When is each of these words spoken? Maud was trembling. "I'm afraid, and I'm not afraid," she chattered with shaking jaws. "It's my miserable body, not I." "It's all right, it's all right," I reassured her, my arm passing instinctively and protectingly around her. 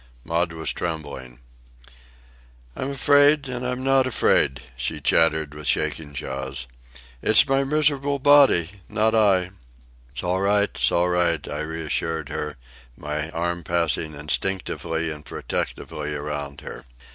Maud 0.23 0.51
was 0.51 0.73
trembling. 0.73 1.41
"I'm 2.75 2.89
afraid, 2.89 3.47
and 3.47 3.63
I'm 3.63 3.83
not 3.83 4.07
afraid," 4.07 4.61
she 4.75 4.99
chattered 4.99 5.53
with 5.53 5.67
shaking 5.67 6.15
jaws. 6.15 6.65
"It's 7.21 7.47
my 7.47 7.63
miserable 7.63 8.17
body, 8.17 8.81
not 8.89 9.13
I." 9.13 9.51
"It's 10.11 10.23
all 10.23 10.41
right, 10.41 10.69
it's 10.73 10.91
all 10.91 11.09
right," 11.09 11.47
I 11.47 11.59
reassured 11.59 12.29
her, 12.29 12.55
my 12.97 13.29
arm 13.29 13.63
passing 13.63 14.15
instinctively 14.15 15.11
and 15.11 15.23
protectingly 15.23 16.15
around 16.15 16.61
her. 16.61 16.85